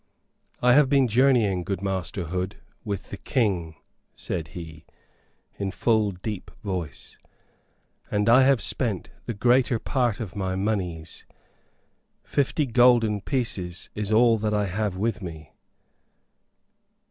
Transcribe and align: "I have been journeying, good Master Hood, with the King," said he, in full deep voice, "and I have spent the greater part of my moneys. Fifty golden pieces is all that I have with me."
"I 0.63 0.73
have 0.73 0.89
been 0.89 1.07
journeying, 1.07 1.63
good 1.63 1.83
Master 1.83 2.23
Hood, 2.23 2.55
with 2.83 3.11
the 3.11 3.17
King," 3.17 3.75
said 4.15 4.47
he, 4.57 4.83
in 5.59 5.69
full 5.69 6.11
deep 6.13 6.49
voice, 6.63 7.19
"and 8.09 8.27
I 8.27 8.41
have 8.41 8.61
spent 8.61 9.09
the 9.27 9.35
greater 9.35 9.77
part 9.77 10.19
of 10.19 10.35
my 10.35 10.55
moneys. 10.55 11.23
Fifty 12.23 12.65
golden 12.65 13.21
pieces 13.21 13.91
is 13.93 14.11
all 14.11 14.39
that 14.39 14.55
I 14.55 14.65
have 14.65 14.97
with 14.97 15.21
me." 15.21 15.53